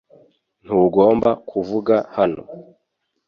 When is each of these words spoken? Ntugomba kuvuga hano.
Ntugomba 0.63 1.29
kuvuga 1.49 1.95
hano. 2.15 2.43